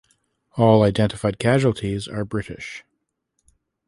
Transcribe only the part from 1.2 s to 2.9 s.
casualties are British.